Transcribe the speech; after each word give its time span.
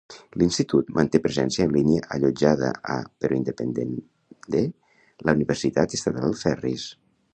L'institut 0.41 0.87
manté 0.99 1.19
presència 1.25 1.67
en 1.67 1.75
línia 1.75 2.07
allotjada 2.17 2.71
a, 2.93 2.95
però 3.25 3.37
independent 3.41 3.95
de, 4.57 4.65
la 5.29 5.37
Universitat 5.39 5.97
Estatal 5.99 6.39
Ferris. 6.45 6.89